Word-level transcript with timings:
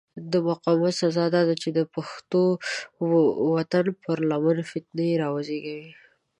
د 0.31 0.33
مقاومت 0.47 0.93
سزا 1.01 1.25
داده 1.35 1.55
چې 1.61 1.69
د 1.77 1.79
پښتون 1.93 2.51
وطن 3.53 3.85
پر 4.03 4.17
لمن 4.29 4.57
فتنې 4.71 5.09
را 5.21 5.27
وزېږي. 5.35 5.81